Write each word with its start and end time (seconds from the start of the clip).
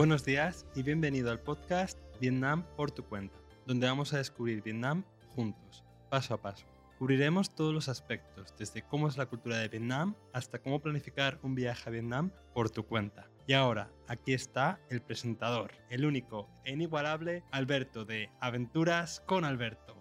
Buenos 0.00 0.24
días 0.24 0.64
y 0.74 0.82
bienvenido 0.82 1.30
al 1.30 1.40
podcast 1.40 1.98
Vietnam 2.22 2.64
por 2.74 2.90
tu 2.90 3.04
cuenta, 3.04 3.36
donde 3.66 3.86
vamos 3.86 4.14
a 4.14 4.16
descubrir 4.16 4.62
Vietnam 4.62 5.04
juntos, 5.34 5.84
paso 6.08 6.32
a 6.32 6.40
paso. 6.40 6.64
Cubriremos 6.98 7.54
todos 7.54 7.74
los 7.74 7.90
aspectos, 7.90 8.54
desde 8.58 8.80
cómo 8.80 9.08
es 9.08 9.18
la 9.18 9.26
cultura 9.26 9.58
de 9.58 9.68
Vietnam 9.68 10.14
hasta 10.32 10.58
cómo 10.58 10.80
planificar 10.80 11.38
un 11.42 11.54
viaje 11.54 11.86
a 11.86 11.92
Vietnam 11.92 12.30
por 12.54 12.70
tu 12.70 12.86
cuenta. 12.86 13.28
Y 13.46 13.52
ahora, 13.52 13.90
aquí 14.08 14.32
está 14.32 14.80
el 14.88 15.02
presentador, 15.02 15.72
el 15.90 16.06
único 16.06 16.48
e 16.64 16.72
inigualable 16.72 17.44
Alberto 17.50 18.06
de 18.06 18.30
Aventuras 18.40 19.22
con 19.26 19.44
Alberto. 19.44 19.99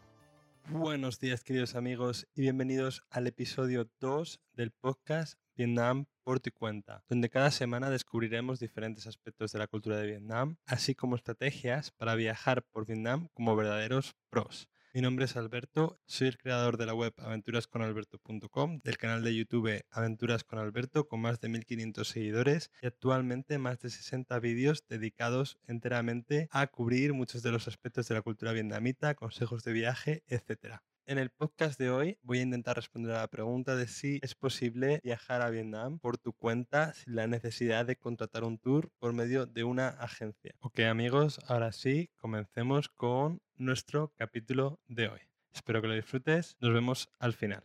Buenos 0.72 1.20
días 1.20 1.44
queridos 1.44 1.74
amigos 1.74 2.28
y 2.36 2.42
bienvenidos 2.42 3.02
al 3.10 3.26
episodio 3.26 3.90
2 4.00 4.40
del 4.54 4.70
podcast 4.70 5.40
Vietnam 5.56 6.06
por 6.24 6.40
tu 6.40 6.52
cuenta, 6.52 7.04
donde 7.10 7.32
cada 7.32 7.50
semana 7.50 7.90
descubriremos 7.90 8.60
diferentes 8.60 9.08
aspectos 9.08 9.52
de 9.52 9.58
la 9.58 9.68
cultura 9.68 9.98
de 9.98 10.06
Vietnam, 10.06 10.58
así 10.68 10.94
como 10.94 11.16
estrategias 11.16 11.90
para 11.90 12.14
viajar 12.14 12.62
por 12.62 12.86
Vietnam 12.86 13.30
como 13.34 13.56
verdaderos 13.56 14.16
pros. 14.30 14.70
Mi 14.92 15.02
nombre 15.02 15.26
es 15.26 15.38
Alberto, 15.38 16.00
soy 16.08 16.30
el 16.30 16.40
creador 16.40 16.78
de 16.78 16.88
la 16.88 16.96
web 16.96 17.14
aventurasconalberto.com, 17.20 18.80
del 18.84 18.98
canal 18.98 19.24
de 19.24 19.36
YouTube 19.36 19.86
Aventuras 19.92 20.44
con 20.44 20.58
Alberto 20.58 21.08
con 21.08 21.22
más 21.22 21.40
de 21.40 21.48
1500 21.48 22.08
seguidores 22.08 22.72
y 22.82 22.88
actualmente 22.88 23.60
más 23.60 23.80
de 23.82 23.92
60 23.92 24.40
vídeos 24.40 24.88
dedicados 24.90 25.60
enteramente 25.68 26.48
a 26.50 26.66
cubrir 26.66 27.14
muchos 27.14 27.44
de 27.44 27.52
los 27.52 27.68
aspectos 27.68 28.08
de 28.08 28.16
la 28.16 28.24
cultura 28.24 28.52
vietnamita, 28.52 29.14
consejos 29.14 29.64
de 29.64 29.74
viaje, 29.74 30.24
etc. 30.28 30.78
En 31.06 31.20
el 31.20 31.30
podcast 31.30 31.80
de 31.80 31.92
hoy 31.92 32.18
voy 32.24 32.40
a 32.40 32.44
intentar 32.44 32.76
responder 32.76 33.12
a 33.12 33.20
la 33.20 33.28
pregunta 33.28 33.76
de 33.76 33.88
si 33.88 34.20
es 34.24 34.34
posible 34.34 35.02
viajar 35.04 35.44
a 35.44 35.52
Vietnam 35.52 36.00
por 36.00 36.18
tu 36.18 36.34
cuenta 36.34 36.94
sin 36.94 37.16
la 37.16 37.28
necesidad 37.28 37.86
de 37.86 37.96
contratar 37.96 38.44
un 38.44 38.58
tour 38.58 38.92
por 38.98 39.14
medio 39.14 39.46
de 39.46 39.64
una 39.64 39.90
agencia. 39.90 40.56
Ok 40.62 40.80
amigos, 40.80 41.40
ahora 41.48 41.74
sí, 41.74 42.10
comencemos 42.18 42.90
con 42.90 43.40
nuestro 43.60 44.14
capítulo 44.18 44.80
de 44.88 45.10
hoy. 45.10 45.20
Espero 45.54 45.82
que 45.82 45.88
lo 45.88 45.94
disfrutes, 45.94 46.58
nos 46.60 46.74
vemos 46.74 47.10
al 47.20 47.34
final. 47.34 47.64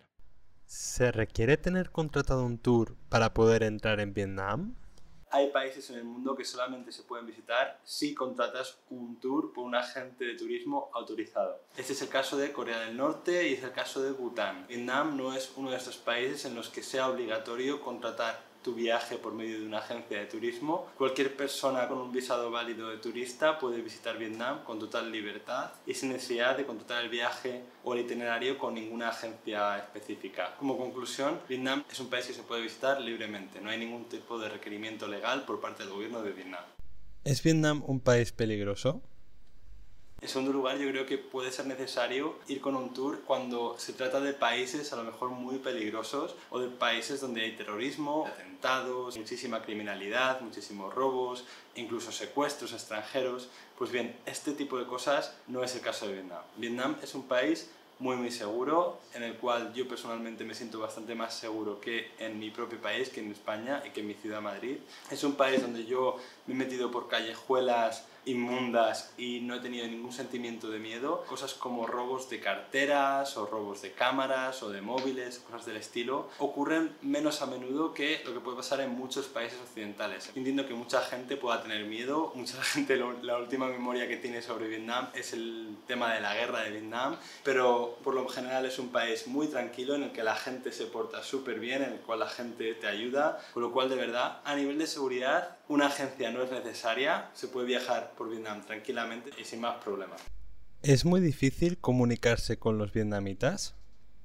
¿Se 0.67 1.12
requiere 1.12 1.56
tener 1.56 1.91
contratado 1.91 2.45
un 2.45 2.59
tour 2.59 2.97
para 3.09 3.33
poder 3.33 3.62
entrar 3.62 4.01
en 4.01 4.12
Vietnam? 4.12 4.75
hay 5.34 5.51
países 5.51 5.91
en 5.91 5.97
el 5.97 6.05
mundo 6.05 6.36
que 6.36 6.45
solamente 6.45 6.92
se 6.92 7.03
pueden 7.03 7.27
visitar 7.27 7.81
si 7.83 8.14
contratas 8.14 8.78
un 8.91 9.19
tour 9.19 9.53
por 9.53 9.64
un 9.64 9.75
agente 9.75 10.25
de 10.25 10.36
turismo 10.36 10.91
autorizado. 10.95 11.61
Este 11.77 11.92
es 11.92 12.03
el 12.03 12.08
caso 12.08 12.36
de 12.36 12.53
Corea 12.53 12.79
del 12.79 12.97
Norte 12.97 13.48
y 13.48 13.55
es 13.55 13.64
el 13.64 13.73
caso 13.73 14.01
de 14.01 14.12
Bután. 14.12 14.64
Vietnam 14.69 15.17
no 15.17 15.34
es 15.34 15.53
uno 15.56 15.73
de 15.73 15.77
estos 15.77 15.97
países 15.97 16.45
en 16.45 16.55
los 16.55 16.69
que 16.69 16.84
sea 16.84 17.08
obligatorio 17.08 17.81
contratar 17.81 18.41
tu 18.65 18.75
viaje 18.75 19.17
por 19.17 19.34
medio 19.34 19.61
de 19.61 19.67
una 19.67 19.79
agencia 19.79 20.19
de 20.19 20.27
turismo. 20.27 20.87
Cualquier 20.97 21.37
persona 21.37 21.87
con 21.87 21.98
un 21.98 22.11
visado 22.11 22.51
válido 22.51 22.89
de 22.89 22.97
turista 22.97 23.59
puede 23.59 23.83
visitar 23.83 24.19
Vietnam 24.19 24.65
con 24.65 24.79
total 24.81 25.12
libertad 25.12 25.70
y 25.87 25.95
sin 25.95 26.09
necesidad 26.09 26.57
de 26.57 26.65
contratar 26.65 27.05
el 27.05 27.11
viaje 27.11 27.62
o 27.85 27.95
el 27.95 28.01
itinerario 28.01 28.59
con 28.59 28.75
ninguna 28.75 29.11
agencia 29.11 29.79
específica. 29.79 30.57
Como 30.59 30.79
conclusión, 30.79 31.39
Vietnam 31.48 31.85
es 31.91 32.01
un 32.01 32.09
país 32.09 32.27
que 32.27 32.33
se 32.33 32.42
puede 32.42 32.62
visitar 32.62 33.01
libremente. 33.01 33.61
No 33.61 33.69
hay 33.69 33.79
ningún 33.79 34.07
tipo 34.07 34.39
de 34.39 34.48
requerimiento 34.48 35.07
legal 35.07 35.45
por 35.45 35.61
parte 35.61 35.83
del 35.83 35.92
gobierno 35.92 36.23
de 36.23 36.33
Vietnam. 36.33 36.65
¿Es 37.25 37.42
Vietnam 37.42 37.83
un 37.87 38.01
país 38.01 38.33
peligroso? 38.33 39.03
En 40.25 40.30
segundo 40.30 40.55
lugar, 40.55 40.78
yo 40.78 40.89
creo 40.89 41.05
que 41.05 41.19
puede 41.19 41.53
ser 41.53 41.67
necesario 41.67 42.36
ir 42.48 42.62
con 42.62 42.77
un 42.77 42.94
tour 42.94 43.20
cuando 43.27 43.77
se 43.78 43.92
trata 43.92 44.20
de 44.20 44.33
países 44.33 44.91
a 44.94 44.97
lo 44.97 45.05
mejor 45.05 45.28
muy 45.28 45.58
peligrosos 45.58 46.34
o 46.48 46.58
de 46.58 46.69
países 46.69 47.20
donde 47.20 47.42
hay 47.42 47.55
terrorismo, 47.56 48.27
atentados, 48.27 49.19
muchísima 49.19 49.61
criminalidad, 49.61 50.41
muchísimos 50.41 50.95
robos, 50.95 51.45
incluso 51.75 52.11
secuestros 52.11 52.72
extranjeros. 52.72 53.50
Pues 53.77 53.91
bien, 53.91 54.17
este 54.25 54.52
tipo 54.52 54.78
de 54.78 54.86
cosas 54.86 55.36
no 55.47 55.62
es 55.62 55.75
el 55.75 55.83
caso 55.83 56.06
de 56.06 56.14
Vietnam. 56.14 56.42
Vietnam 56.56 56.97
es 57.02 57.14
un 57.14 57.28
país 57.28 57.69
muy 57.98 58.17
muy 58.17 58.30
seguro, 58.30 59.00
en 59.12 59.24
el 59.24 59.36
cual 59.36 59.74
yo 59.74 59.86
personalmente 59.86 60.42
me 60.45 60.55
siento 60.55 60.80
bastante 60.80 61.14
más 61.14 61.34
seguro 61.34 61.80
que 61.83 62.11
en 62.18 62.39
mi 62.39 62.51
propio 62.51 62.80
país, 62.80 63.11
que 63.11 63.20
en 63.20 63.30
España 63.30 63.83
y 63.86 63.90
que 63.90 64.01
en 64.01 64.08
mi 64.08 64.14
ciudad 64.14 64.40
Madrid. 64.40 64.79
Es 65.11 65.23
un 65.23 65.34
país 65.34 65.61
donde 65.61 65.84
yo 65.84 66.17
me 66.46 66.55
he 66.55 66.57
metido 66.57 66.90
por 66.90 67.08
callejuelas 67.08 68.07
inmundas 68.27 69.12
y 69.17 69.40
no 69.40 69.55
he 69.55 69.61
tenido 69.61 69.86
ningún 69.86 70.12
sentimiento 70.12 70.70
de 70.70 70.79
miedo. 70.79 71.24
Cosas 71.29 71.55
como 71.55 71.86
robos 71.86 72.29
de 72.30 72.40
carteras 72.40 73.36
o 73.36 73.46
robos 73.46 73.83
de 73.83 73.92
cámaras 73.92 74.62
o 74.62 74.70
de 74.70 74.80
móviles, 74.80 75.39
cosas 75.39 75.67
del 75.67 75.77
estilo, 75.77 76.29
ocurren 76.39 76.96
menos 77.02 77.42
a 77.42 77.46
menudo 77.46 77.95
que 77.95 78.23
lo 78.24 78.33
que 78.33 78.40
puede 78.40 78.57
pasar 78.57 78.80
en 78.80 78.90
muchos 78.90 79.27
países 79.27 79.58
occidentales. 79.61 80.30
Entiendo 80.34 80.67
que 80.67 80.74
mucha 80.74 81.01
gente 81.01 81.36
pueda 81.36 81.63
tener 81.63 81.84
miedo, 81.84 82.33
mucha 82.34 82.63
gente 82.63 82.96
la 83.23 83.39
última 83.39 83.67
memoria 83.68 84.08
que 84.08 84.17
tiene 84.17 84.42
sobre 84.42 84.68
Vietnam 84.68 85.08
es 85.14 85.33
el 85.33 85.77
tema 85.86 86.14
de 86.14 86.20
la 86.20 86.34
guerra 86.34 86.63
de 86.63 86.70
Vietnam, 86.70 87.17
pero 87.42 87.98
por 88.02 88.14
lo 88.14 88.29
general 88.29 88.67
es 88.67 88.79
un 88.79 88.89
país 88.89 89.27
muy 89.27 89.48
tranquilo 89.48 89.95
en 89.95 90.05
el 90.05 90.13
que 90.13 90.23
la 90.23 90.34
gente 90.34 90.73
se 90.73 90.86
porta 90.86 91.23
súper 91.23 91.61
bien, 91.61 91.83
en 91.83 91.92
el 91.92 92.01
cual 92.01 92.20
la 92.20 92.29
gente 92.29 92.74
te 92.74 92.86
ayuda, 92.86 93.40
con 93.52 93.63
lo 93.63 93.73
cual 93.73 93.89
de 93.89 93.96
verdad 93.96 94.40
a 94.45 94.55
nivel 94.55 94.79
de 94.79 94.86
seguridad 94.86 95.57
una 95.68 95.86
agencia 95.86 96.30
no 96.30 96.42
es 96.42 96.51
necesaria, 96.51 97.30
se 97.33 97.48
puede 97.48 97.67
viajar 97.67 98.13
por 98.14 98.30
Vietnam 98.30 98.64
tranquilamente 98.64 99.30
y 99.39 99.45
sin 99.45 99.61
más 99.61 99.83
problemas. 99.83 100.20
¿Es 100.83 101.05
muy 101.05 101.20
difícil 101.20 101.79
comunicarse 101.79 102.58
con 102.58 102.79
los 102.79 102.92
vietnamitas? 102.92 103.75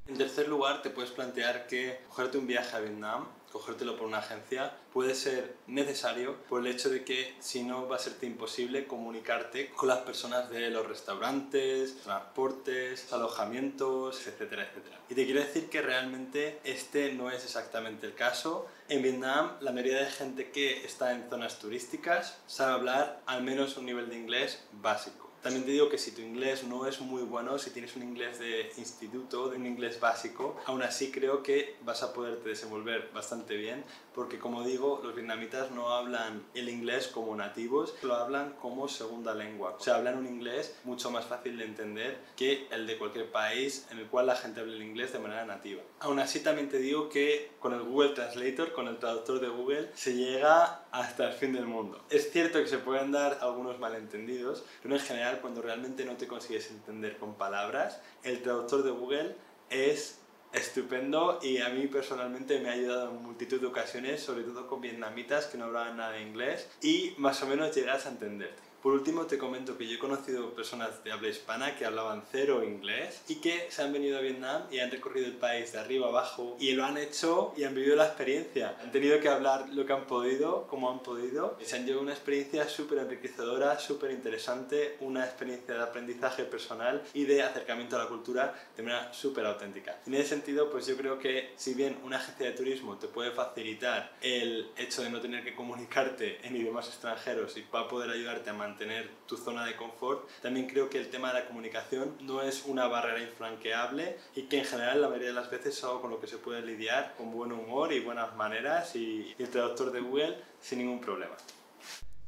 En 0.08 0.18
tercer 0.18 0.48
lugar, 0.48 0.82
te 0.82 0.90
puedes 0.90 1.12
plantear 1.12 1.68
que 1.68 2.00
cogerte 2.10 2.38
un 2.38 2.48
viaje 2.48 2.76
a 2.76 2.80
Vietnam 2.80 3.28
cogértelo 3.52 3.98
por 3.98 4.08
una 4.08 4.20
agencia 4.20 4.74
puede 4.94 5.16
ser 5.16 5.56
necesario 5.68 6.36
por 6.50 6.62
el 6.62 6.68
hecho 6.68 6.90
de 6.90 7.04
que 7.04 7.36
si 7.40 7.64
no 7.64 7.88
va 7.88 7.98
a 7.98 8.00
serte 8.00 8.26
imposible 8.26 8.88
comunicarte 8.88 9.70
con 9.72 9.90
las 9.90 10.00
personas 10.00 10.50
de 10.50 10.70
los 10.70 10.88
restaurantes, 10.88 12.02
transportes, 12.02 13.12
alojamientos, 13.12 14.28
etcétera, 14.28 14.64
etcétera. 14.64 15.00
Y 15.10 15.16
te 15.16 15.26
quiero 15.26 15.42
decir 15.42 15.70
que 15.70 15.82
realmente 15.82 16.60
este 16.64 17.14
no 17.14 17.32
es 17.32 17.44
exactamente 17.44 18.08
el 18.08 18.14
caso. 18.14 18.68
En 18.88 19.02
Vietnam 19.02 19.52
la 19.62 19.72
mayoría 19.72 20.00
de 20.00 20.12
gente 20.12 20.52
que 20.52 20.86
está 20.86 21.14
en 21.14 21.30
zonas 21.30 21.60
turísticas 21.60 22.38
sabe 22.48 22.74
hablar 22.74 23.22
al 23.26 23.44
menos 23.44 23.78
un 23.78 23.86
nivel 23.86 24.10
de 24.10 24.18
inglés 24.18 24.64
básico. 24.74 25.29
También 25.42 25.66
te 25.66 25.72
digo 25.72 25.90
que 25.90 25.98
si 25.98 26.12
tu 26.12 26.22
inglés 26.22 26.64
no 26.64 26.86
es 26.86 27.00
muy 27.02 27.24
bueno, 27.24 27.58
si 27.58 27.70
tienes 27.70 27.96
un 27.96 28.04
inglés 28.04 28.40
de 28.40 28.72
instituto, 28.78 29.50
de 29.50 29.58
un 29.58 29.66
inglés 29.66 30.00
básico, 30.00 30.60
aún 30.66 30.84
así 30.84 31.12
creo 31.12 31.44
que 31.44 31.78
vas 31.84 32.04
a 32.04 32.14
poderte 32.14 32.50
desenvolver 32.50 33.10
bastante 33.14 33.56
bien, 33.56 33.84
porque 34.14 34.38
como 34.38 34.64
digo, 34.64 35.00
los 35.02 35.16
vietnamitas 35.16 35.72
no 35.72 35.90
hablan 35.90 36.44
el 36.54 36.68
inglés 36.68 37.08
como 37.08 37.36
nativos, 37.36 37.96
lo 38.02 38.16
hablan 38.16 38.54
como 38.62 38.90
segunda 38.90 39.34
lengua. 39.34 39.76
O 39.80 39.82
sea, 39.82 39.96
hablan 39.96 40.18
un 40.18 40.28
inglés 40.28 40.76
mucho 40.84 41.10
más 41.10 41.26
fácil 41.26 41.58
de 41.58 41.66
entender 41.66 42.20
que 42.36 42.68
el 42.72 42.86
de 42.86 42.98
cualquier 42.98 43.32
país 43.32 43.88
en 43.92 44.00
el 44.00 44.08
cual 44.08 44.28
la 44.28 44.36
gente 44.36 44.60
habla 44.60 44.74
el 44.74 44.84
inglés 44.84 45.14
de 45.14 45.20
manera 45.20 45.46
nativa. 45.46 45.82
Aún 46.02 46.20
así 46.20 46.42
también 46.42 46.68
te 46.68 46.80
digo 46.80 47.08
que 47.08 47.52
con 47.60 47.74
el 47.74 47.82
Google 47.82 48.10
Translator, 48.10 48.74
con 48.74 48.88
el 48.88 48.98
traductor 48.98 49.40
de 49.40 49.48
Google, 49.48 49.90
se 49.94 50.16
llega 50.16 50.84
hasta 50.92 51.28
el 51.30 51.34
fin 51.34 51.54
del 51.54 51.66
mundo. 51.66 52.04
Es 52.10 52.32
cierto 52.32 52.60
que 52.60 52.68
se 52.68 52.80
pueden 52.80 53.12
dar 53.12 53.38
algunos 53.42 53.80
malentendidos, 53.80 54.64
pero 54.82 54.96
en 54.96 55.02
general 55.02 55.29
cuando 55.38 55.62
realmente 55.62 56.04
no 56.06 56.18
te 56.18 56.28
consigues 56.28 56.70
entender 56.72 57.18
con 57.18 57.36
palabras, 57.36 58.02
el 58.24 58.42
traductor 58.42 58.84
de 58.84 58.92
Google 58.92 59.36
es 59.70 60.20
estupendo 60.52 61.40
y 61.42 61.60
a 61.60 61.70
mí 61.70 61.88
personalmente 61.88 62.60
me 62.60 62.70
ha 62.70 62.74
ayudado 62.74 63.12
en 63.12 63.24
multitud 63.24 63.62
de 63.62 63.68
ocasiones, 63.68 64.22
sobre 64.22 64.44
todo 64.44 64.68
con 64.68 64.82
vietnamitas 64.82 65.46
que 65.46 65.58
no 65.58 65.66
hablaban 65.66 65.98
nada 65.98 66.14
de 66.14 66.22
inglés 66.22 66.68
y 66.82 67.14
más 67.18 67.42
o 67.44 67.46
menos 67.46 67.76
llegas 67.76 68.06
a 68.06 68.10
entenderte. 68.10 68.69
Por 68.82 68.94
último, 68.94 69.26
te 69.26 69.38
comento 69.38 69.78
que 69.78 69.86
yo 69.86 69.96
he 69.96 70.00
conocido 70.00 70.52
personas 70.52 71.04
de 71.04 71.12
habla 71.12 71.28
hispana 71.28 71.76
que 71.76 71.84
hablaban 71.84 72.24
cero 72.32 72.64
inglés 72.64 73.22
y 73.28 73.36
que 73.36 73.68
se 73.70 73.82
han 73.82 73.92
venido 73.92 74.18
a 74.18 74.22
Vietnam 74.22 74.64
y 74.72 74.80
han 74.80 74.90
recorrido 74.90 75.28
el 75.28 75.34
país 75.34 75.74
de 75.74 75.80
arriba 75.80 76.08
abajo 76.08 76.56
y 76.62 76.72
lo 76.72 76.86
han 76.86 76.98
hecho 76.98 77.54
y 77.58 77.66
han 77.66 77.76
vivido 77.76 77.98
la 77.98 78.06
experiencia. 78.06 78.78
Han 78.82 78.94
tenido 78.94 79.20
que 79.20 79.28
hablar 79.28 79.68
lo 79.74 79.86
que 79.86 79.92
han 79.92 80.08
podido, 80.08 80.66
como 80.68 80.90
han 80.90 81.00
podido 81.00 81.58
y 81.60 81.66
se 81.66 81.76
han 81.76 81.86
llevado 81.86 82.04
una 82.04 82.14
experiencia 82.14 82.70
súper 82.70 83.00
enriquecedora, 83.00 83.78
súper 83.80 84.12
interesante, 84.12 84.96
una 85.02 85.26
experiencia 85.26 85.74
de 85.74 85.84
aprendizaje 85.84 86.46
personal 86.46 87.04
y 87.14 87.26
de 87.26 87.44
acercamiento 87.44 87.98
a 87.98 88.04
la 88.04 88.08
cultura 88.08 88.56
de 88.78 88.84
manera 88.84 89.12
súper 89.14 89.46
auténtica. 89.46 90.00
En 90.08 90.14
ese 90.14 90.30
sentido, 90.30 90.70
pues 90.70 90.88
yo 90.88 90.96
creo 90.96 91.20
que 91.20 91.52
si 91.58 91.74
bien 91.74 91.98
una 92.06 92.16
agencia 92.16 92.46
de 92.46 92.54
turismo 92.54 92.98
te 92.98 93.10
puede 93.10 93.32
facilitar 93.32 94.14
el 94.22 94.72
hecho 94.78 95.02
de 95.02 95.10
no 95.10 95.20
tener 95.20 95.44
que 95.44 95.54
comunicarte 95.54 96.40
en 96.48 96.56
idiomas 96.56 96.88
extranjeros 96.88 97.58
y 97.58 97.66
va 97.76 97.82
a 97.82 97.88
poder 97.90 98.10
ayudarte 98.12 98.50
a 98.50 98.54
mantener 98.54 98.69
mantener 98.70 99.10
tu 99.28 99.38
zona 99.38 99.66
de 99.66 99.76
confort, 99.76 100.28
también 100.42 100.68
creo 100.68 100.90
que 100.90 101.00
el 101.00 101.10
tema 101.10 101.30
de 101.30 101.42
la 101.42 101.48
comunicación 101.48 102.16
no 102.22 102.42
es 102.42 102.64
una 102.66 102.88
barrera 102.88 103.22
infranqueable 103.22 104.18
y 104.36 104.44
que 104.44 104.60
en 104.60 104.66
general 104.66 105.02
la 105.02 105.08
mayoría 105.08 105.30
de 105.30 105.34
las 105.34 105.50
veces 105.50 105.78
es 105.78 105.84
algo 105.84 106.02
con 106.02 106.12
lo 106.12 106.20
que 106.20 106.28
se 106.28 106.38
puede 106.38 106.62
lidiar 106.62 107.16
con 107.18 107.32
buen 107.32 107.52
humor 107.52 107.92
y 107.94 108.00
buenas 108.00 108.36
maneras 108.36 108.96
y, 108.96 109.36
el 109.38 109.50
traductor 109.50 109.92
de 109.92 110.02
Google 110.02 110.38
sin 110.62 110.80
ningún 110.80 111.02
problema. 111.02 111.36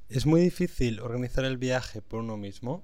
¿Es 0.09 0.25
muy 0.25 0.41
difícil 0.41 0.99
organizar 0.99 1.45
el 1.45 1.57
viaje 1.57 2.01
por 2.01 2.19
uno 2.19 2.37
mismo? 2.37 2.83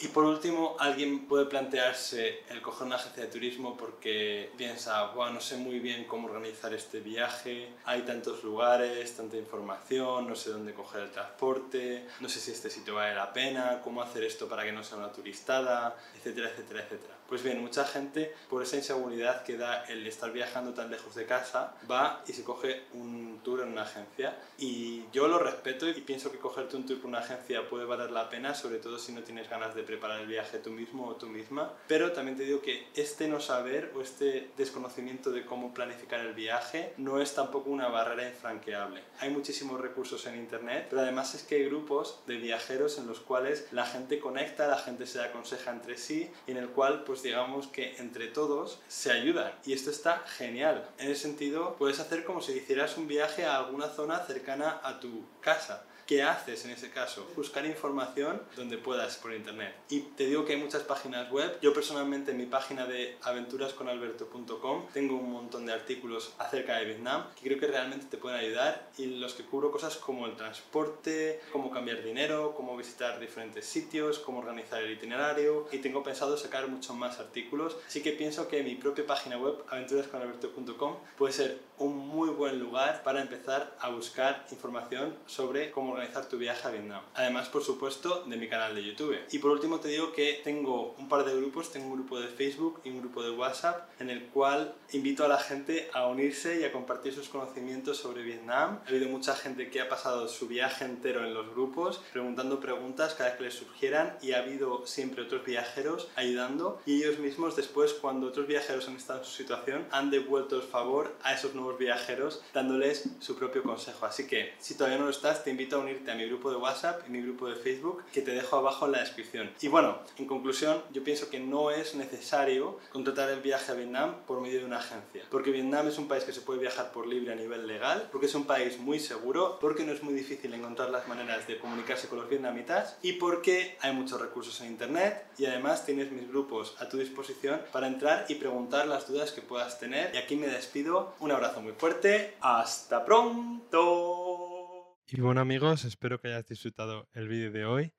Y 0.00 0.06
por 0.08 0.24
último, 0.24 0.76
alguien 0.78 1.26
puede 1.26 1.46
plantearse 1.46 2.44
el 2.50 2.62
coger 2.62 2.86
una 2.86 2.94
agencia 2.94 3.24
de 3.24 3.30
turismo 3.30 3.76
porque 3.76 4.52
piensa, 4.56 5.06
bueno, 5.08 5.32
no 5.32 5.40
sé 5.40 5.56
muy 5.56 5.80
bien 5.80 6.04
cómo 6.04 6.28
organizar 6.28 6.72
este 6.72 7.00
viaje, 7.00 7.68
hay 7.84 8.02
tantos 8.02 8.44
lugares, 8.44 9.16
tanta 9.16 9.36
información, 9.36 10.28
no 10.28 10.36
sé 10.36 10.50
dónde 10.50 10.72
coger 10.72 11.02
el 11.02 11.10
transporte, 11.10 12.06
no 12.20 12.28
sé 12.28 12.38
si 12.38 12.52
este 12.52 12.70
sitio 12.70 12.94
vale 12.94 13.16
la 13.16 13.32
pena, 13.32 13.80
cómo 13.82 14.00
hacer 14.00 14.22
esto 14.22 14.48
para 14.48 14.62
que 14.62 14.70
no 14.70 14.84
sea 14.84 14.98
una 14.98 15.10
turistada, 15.10 15.96
etcétera, 16.16 16.50
etcétera, 16.50 16.84
etcétera. 16.84 17.17
Pues 17.28 17.42
bien, 17.42 17.60
mucha 17.60 17.84
gente, 17.84 18.34
por 18.48 18.62
esa 18.62 18.76
inseguridad 18.76 19.44
que 19.44 19.58
da 19.58 19.84
el 19.84 20.06
estar 20.06 20.32
viajando 20.32 20.72
tan 20.72 20.90
lejos 20.90 21.14
de 21.14 21.26
casa, 21.26 21.74
va 21.88 22.22
y 22.26 22.32
se 22.32 22.42
coge 22.42 22.84
un 22.94 23.40
tour 23.44 23.60
en 23.60 23.68
una 23.68 23.82
agencia. 23.82 24.34
Y 24.56 25.04
yo 25.12 25.28
lo 25.28 25.38
respeto 25.38 25.86
y 25.86 26.00
pienso 26.00 26.32
que 26.32 26.38
cogerte 26.38 26.76
un 26.76 26.86
tour 26.86 27.00
con 27.00 27.10
una 27.10 27.18
agencia 27.18 27.68
puede 27.68 27.84
valer 27.84 28.12
la 28.12 28.30
pena, 28.30 28.54
sobre 28.54 28.78
todo 28.78 28.98
si 28.98 29.12
no 29.12 29.22
tienes 29.22 29.50
ganas 29.50 29.74
de 29.74 29.82
preparar 29.82 30.20
el 30.20 30.26
viaje 30.26 30.58
tú 30.58 30.70
mismo 30.70 31.06
o 31.06 31.16
tú 31.16 31.26
misma. 31.26 31.70
Pero 31.86 32.12
también 32.12 32.38
te 32.38 32.44
digo 32.44 32.62
que 32.62 32.88
este 32.94 33.28
no 33.28 33.40
saber 33.40 33.92
o 33.94 34.00
este 34.00 34.50
desconocimiento 34.56 35.30
de 35.30 35.44
cómo 35.44 35.74
planificar 35.74 36.20
el 36.20 36.32
viaje 36.32 36.94
no 36.96 37.20
es 37.20 37.34
tampoco 37.34 37.68
una 37.68 37.88
barrera 37.88 38.26
infranqueable. 38.26 39.02
Hay 39.20 39.28
muchísimos 39.28 39.78
recursos 39.78 40.24
en 40.24 40.36
internet, 40.36 40.86
pero 40.88 41.02
además 41.02 41.34
es 41.34 41.42
que 41.42 41.56
hay 41.56 41.66
grupos 41.66 42.20
de 42.26 42.36
viajeros 42.36 42.96
en 42.96 43.06
los 43.06 43.20
cuales 43.20 43.66
la 43.70 43.84
gente 43.84 44.18
conecta, 44.18 44.66
la 44.66 44.78
gente 44.78 45.06
se 45.06 45.20
aconseja 45.20 45.72
entre 45.72 45.98
sí 45.98 46.30
y 46.46 46.52
en 46.52 46.56
el 46.56 46.70
cual 46.70 47.04
pues 47.04 47.17
pues 47.18 47.24
digamos 47.24 47.66
que 47.66 47.96
entre 47.96 48.28
todos 48.28 48.78
se 48.86 49.10
ayudan 49.10 49.52
y 49.66 49.72
esto 49.72 49.90
está 49.90 50.20
genial. 50.20 50.88
En 50.98 51.10
ese 51.10 51.22
sentido, 51.22 51.74
puedes 51.76 51.98
hacer 51.98 52.24
como 52.24 52.40
si 52.40 52.52
hicieras 52.52 52.96
un 52.96 53.08
viaje 53.08 53.44
a 53.44 53.56
alguna 53.56 53.88
zona 53.88 54.20
cercana 54.20 54.80
a 54.84 55.00
tu 55.00 55.24
casa 55.40 55.84
¿Qué 56.08 56.22
haces 56.22 56.64
en 56.64 56.70
ese 56.70 56.88
caso? 56.88 57.28
Buscar 57.36 57.66
información 57.66 58.40
donde 58.56 58.78
puedas 58.78 59.18
por 59.18 59.34
internet. 59.34 59.74
Y 59.90 60.00
te 60.00 60.24
digo 60.24 60.46
que 60.46 60.54
hay 60.54 60.58
muchas 60.58 60.82
páginas 60.82 61.30
web. 61.30 61.58
Yo 61.60 61.74
personalmente 61.74 62.30
en 62.30 62.38
mi 62.38 62.46
página 62.46 62.86
de 62.86 63.18
aventurasconalberto.com 63.20 64.86
tengo 64.94 65.16
un 65.16 65.30
montón 65.30 65.66
de 65.66 65.74
artículos 65.74 66.32
acerca 66.38 66.78
de 66.78 66.86
Vietnam 66.86 67.26
que 67.34 67.42
creo 67.42 67.60
que 67.60 67.66
realmente 67.66 68.06
te 68.06 68.16
pueden 68.16 68.38
ayudar 68.38 68.88
y 68.96 69.04
los 69.18 69.34
que 69.34 69.44
cubro 69.44 69.70
cosas 69.70 69.98
como 69.98 70.24
el 70.24 70.34
transporte, 70.34 71.42
cómo 71.52 71.70
cambiar 71.70 72.02
dinero, 72.02 72.54
cómo 72.56 72.74
visitar 72.74 73.20
diferentes 73.20 73.66
sitios, 73.66 74.18
cómo 74.18 74.38
organizar 74.38 74.82
el 74.82 74.92
itinerario 74.92 75.68
y 75.72 75.76
tengo 75.76 76.02
pensado 76.02 76.38
sacar 76.38 76.68
muchos 76.68 76.96
más 76.96 77.07
artículos. 77.18 77.76
Así 77.86 78.02
que 78.02 78.12
pienso 78.12 78.48
que 78.48 78.62
mi 78.62 78.74
propia 78.74 79.06
página 79.06 79.38
web 79.38 79.54
aventurasconalberto.com 79.68 80.96
puede 81.16 81.32
ser 81.32 81.58
un 81.78 81.96
muy 81.96 82.30
buen 82.30 82.58
lugar 82.58 83.02
para 83.02 83.22
empezar 83.22 83.76
a 83.80 83.88
buscar 83.88 84.46
información 84.50 85.14
sobre 85.26 85.70
cómo 85.70 85.92
organizar 85.92 86.28
tu 86.28 86.38
viaje 86.38 86.66
a 86.66 86.70
Vietnam. 86.70 87.02
Además, 87.14 87.48
por 87.48 87.62
supuesto, 87.62 88.24
de 88.24 88.36
mi 88.36 88.48
canal 88.48 88.74
de 88.74 88.84
YouTube. 88.84 89.16
Y 89.30 89.38
por 89.38 89.52
último 89.52 89.80
te 89.80 89.88
digo 89.88 90.12
que 90.12 90.40
tengo 90.44 90.94
un 90.98 91.08
par 91.08 91.24
de 91.24 91.34
grupos, 91.34 91.70
tengo 91.72 91.86
un 91.86 91.94
grupo 91.94 92.20
de 92.20 92.28
Facebook 92.28 92.80
y 92.84 92.90
un 92.90 93.00
grupo 93.00 93.22
de 93.22 93.30
WhatsApp 93.30 93.88
en 94.00 94.10
el 94.10 94.26
cual 94.26 94.74
invito 94.92 95.24
a 95.24 95.28
la 95.28 95.38
gente 95.38 95.88
a 95.92 96.06
unirse 96.06 96.60
y 96.60 96.64
a 96.64 96.72
compartir 96.72 97.14
sus 97.14 97.28
conocimientos 97.28 97.96
sobre 97.96 98.22
Vietnam. 98.22 98.80
Ha 98.84 98.88
habido 98.88 99.08
mucha 99.08 99.34
gente 99.34 99.70
que 99.70 99.80
ha 99.80 99.88
pasado 99.88 100.28
su 100.28 100.48
viaje 100.48 100.84
entero 100.84 101.24
en 101.24 101.34
los 101.34 101.48
grupos 101.50 102.00
preguntando 102.12 102.60
preguntas 102.60 103.14
cada 103.14 103.30
vez 103.30 103.38
que 103.38 103.44
les 103.44 103.54
surgieran 103.54 104.16
y 104.22 104.32
ha 104.32 104.38
habido 104.38 104.86
siempre 104.86 105.22
otros 105.22 105.44
viajeros 105.44 106.08
ayudando 106.16 106.80
y 106.86 106.97
ellos 107.02 107.18
mismos 107.18 107.56
después 107.56 107.94
cuando 107.94 108.28
otros 108.28 108.46
viajeros 108.46 108.88
han 108.88 108.96
estado 108.96 109.20
en 109.20 109.24
su 109.24 109.32
situación 109.32 109.86
han 109.90 110.10
devuelto 110.10 110.56
el 110.56 110.62
favor 110.62 111.14
a 111.22 111.34
esos 111.34 111.54
nuevos 111.54 111.78
viajeros 111.78 112.42
dándoles 112.52 113.08
su 113.20 113.36
propio 113.36 113.62
consejo. 113.62 114.06
Así 114.06 114.26
que 114.26 114.54
si 114.58 114.74
todavía 114.74 114.98
no 114.98 115.04
lo 115.04 115.10
estás 115.10 115.44
te 115.44 115.50
invito 115.50 115.76
a 115.76 115.80
unirte 115.80 116.10
a 116.10 116.14
mi 116.14 116.26
grupo 116.26 116.50
de 116.50 116.56
WhatsApp 116.56 117.02
y 117.06 117.10
mi 117.10 117.22
grupo 117.22 117.48
de 117.48 117.56
Facebook 117.56 118.02
que 118.12 118.22
te 118.22 118.32
dejo 118.32 118.56
abajo 118.56 118.86
en 118.86 118.92
la 118.92 119.00
descripción. 119.00 119.50
Y 119.60 119.68
bueno, 119.68 119.98
en 120.16 120.26
conclusión, 120.26 120.82
yo 120.92 121.04
pienso 121.04 121.30
que 121.30 121.40
no 121.40 121.70
es 121.70 121.94
necesario 121.94 122.78
contratar 122.92 123.30
el 123.30 123.40
viaje 123.40 123.72
a 123.72 123.74
Vietnam 123.74 124.16
por 124.26 124.40
medio 124.40 124.60
de 124.60 124.66
una 124.66 124.78
agencia, 124.78 125.24
porque 125.30 125.50
Vietnam 125.50 125.88
es 125.88 125.98
un 125.98 126.08
país 126.08 126.24
que 126.24 126.32
se 126.32 126.40
puede 126.40 126.60
viajar 126.60 126.92
por 126.92 127.06
libre 127.06 127.32
a 127.32 127.36
nivel 127.36 127.66
legal, 127.66 128.08
porque 128.10 128.26
es 128.26 128.34
un 128.34 128.44
país 128.44 128.78
muy 128.78 129.00
seguro, 129.00 129.58
porque 129.60 129.84
no 129.84 129.92
es 129.92 130.02
muy 130.02 130.14
difícil 130.14 130.52
encontrar 130.54 130.90
las 130.90 131.08
maneras 131.08 131.46
de 131.46 131.58
comunicarse 131.58 132.08
con 132.08 132.18
los 132.18 132.28
vietnamitas 132.28 132.96
y 133.02 133.14
porque 133.14 133.76
hay 133.80 133.92
muchos 133.92 134.20
recursos 134.20 134.60
en 134.60 134.68
internet 134.68 135.26
y 135.38 135.46
además 135.46 135.84
tienes 135.84 136.10
mis 136.12 136.28
grupos 136.28 136.74
tu 136.88 136.98
disposición 136.98 137.60
para 137.72 137.86
entrar 137.86 138.26
y 138.28 138.34
preguntar 138.36 138.86
las 138.86 139.08
dudas 139.08 139.32
que 139.32 139.42
puedas 139.42 139.78
tener. 139.78 140.14
Y 140.14 140.18
aquí 140.18 140.36
me 140.36 140.46
despido. 140.46 141.14
Un 141.20 141.32
abrazo 141.32 141.60
muy 141.60 141.72
fuerte. 141.72 142.36
Hasta 142.40 143.04
pronto. 143.04 144.96
Y 145.06 145.20
bueno 145.20 145.40
amigos, 145.40 145.84
espero 145.84 146.20
que 146.20 146.28
hayas 146.28 146.46
disfrutado 146.46 147.08
el 147.12 147.28
vídeo 147.28 147.50
de 147.50 147.64
hoy. 147.64 147.92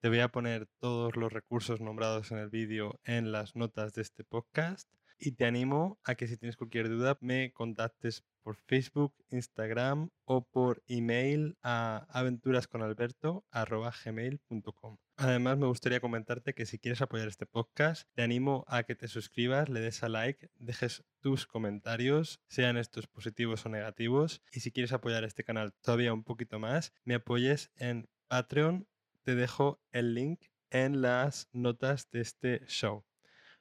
Te 0.00 0.08
voy 0.08 0.20
a 0.20 0.28
poner 0.28 0.66
todos 0.78 1.16
los 1.16 1.32
recursos 1.32 1.80
nombrados 1.80 2.30
en 2.32 2.38
el 2.38 2.50
vídeo 2.50 2.98
en 3.04 3.32
las 3.32 3.56
notas 3.56 3.92
de 3.94 4.02
este 4.02 4.24
podcast 4.24 4.88
y 5.20 5.32
te 5.32 5.44
animo 5.44 6.00
a 6.04 6.14
que 6.14 6.26
si 6.26 6.36
tienes 6.36 6.56
cualquier 6.56 6.88
duda 6.88 7.18
me 7.20 7.52
contactes 7.52 8.24
por 8.42 8.56
Facebook, 8.56 9.14
Instagram 9.28 10.08
o 10.24 10.46
por 10.46 10.82
email 10.88 11.58
a 11.62 12.06
aventurasconalberto.gmail.com. 12.08 14.96
Además, 15.16 15.58
me 15.58 15.66
gustaría 15.66 16.00
comentarte 16.00 16.54
que 16.54 16.64
si 16.64 16.78
quieres 16.78 17.02
apoyar 17.02 17.28
este 17.28 17.44
podcast, 17.44 18.08
te 18.14 18.22
animo 18.22 18.64
a 18.68 18.84
que 18.84 18.94
te 18.94 19.06
suscribas, 19.06 19.68
le 19.68 19.80
des 19.80 20.02
a 20.02 20.08
like, 20.08 20.48
dejes 20.56 21.04
tus 21.20 21.46
comentarios, 21.46 22.40
sean 22.48 22.78
estos 22.78 23.06
positivos 23.06 23.66
o 23.66 23.68
negativos. 23.68 24.40
Y 24.50 24.60
si 24.60 24.72
quieres 24.72 24.94
apoyar 24.94 25.24
este 25.24 25.44
canal 25.44 25.74
todavía 25.82 26.14
un 26.14 26.24
poquito 26.24 26.58
más, 26.58 26.94
me 27.04 27.16
apoyes 27.16 27.70
en 27.76 28.08
Patreon. 28.28 28.88
Te 29.22 29.34
dejo 29.34 29.82
el 29.92 30.14
link 30.14 30.40
en 30.70 31.02
las 31.02 31.50
notas 31.52 32.08
de 32.10 32.22
este 32.22 32.64
show. 32.66 33.04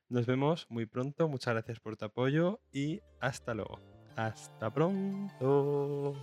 Nos 0.09 0.25
vemos 0.25 0.65
muy 0.69 0.85
pronto, 0.85 1.27
muchas 1.27 1.53
gracias 1.53 1.79
por 1.79 1.95
tu 1.95 2.05
apoyo 2.05 2.59
y 2.71 3.01
hasta 3.19 3.53
luego. 3.53 3.79
Hasta 4.15 4.73
pronto. 4.73 6.15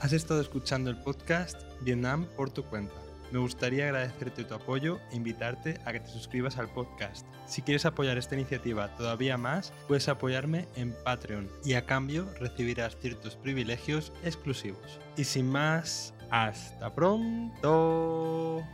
Has 0.00 0.12
estado 0.12 0.40
escuchando 0.40 0.90
el 0.90 0.96
podcast 1.02 1.60
Vietnam 1.82 2.26
por 2.36 2.50
tu 2.50 2.62
cuenta 2.64 2.94
me 3.30 3.38
gustaría 3.38 3.84
agradecerte 3.84 4.44
tu 4.44 4.54
apoyo 4.54 4.98
e 5.12 5.16
invitarte 5.16 5.78
a 5.84 5.92
que 5.92 6.00
te 6.00 6.08
suscribas 6.08 6.58
al 6.58 6.68
podcast. 6.68 7.26
Si 7.46 7.62
quieres 7.62 7.86
apoyar 7.86 8.18
esta 8.18 8.34
iniciativa 8.34 8.94
todavía 8.96 9.36
más, 9.36 9.72
puedes 9.86 10.08
apoyarme 10.08 10.66
en 10.76 10.94
Patreon 11.04 11.48
y 11.64 11.74
a 11.74 11.86
cambio 11.86 12.26
recibirás 12.38 12.96
ciertos 12.96 13.36
privilegios 13.36 14.12
exclusivos. 14.24 15.00
Y 15.16 15.24
sin 15.24 15.48
más, 15.48 16.14
hasta 16.30 16.94
pronto. 16.94 18.64